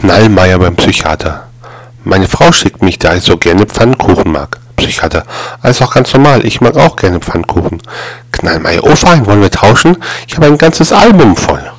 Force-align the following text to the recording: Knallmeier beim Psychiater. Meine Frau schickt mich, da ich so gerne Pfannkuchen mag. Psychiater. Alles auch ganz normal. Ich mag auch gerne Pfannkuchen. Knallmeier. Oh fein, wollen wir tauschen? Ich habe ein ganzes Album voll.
Knallmeier 0.00 0.58
beim 0.58 0.76
Psychiater. 0.76 1.48
Meine 2.04 2.26
Frau 2.26 2.52
schickt 2.52 2.82
mich, 2.82 2.98
da 2.98 3.14
ich 3.14 3.22
so 3.22 3.36
gerne 3.36 3.66
Pfannkuchen 3.66 4.32
mag. 4.32 4.58
Psychiater. 4.76 5.24
Alles 5.60 5.82
auch 5.82 5.92
ganz 5.92 6.14
normal. 6.14 6.46
Ich 6.46 6.62
mag 6.62 6.74
auch 6.78 6.96
gerne 6.96 7.20
Pfannkuchen. 7.20 7.82
Knallmeier. 8.32 8.82
Oh 8.82 8.96
fein, 8.96 9.26
wollen 9.26 9.42
wir 9.42 9.50
tauschen? 9.50 9.98
Ich 10.26 10.36
habe 10.36 10.46
ein 10.46 10.56
ganzes 10.56 10.90
Album 10.94 11.36
voll. 11.36 11.70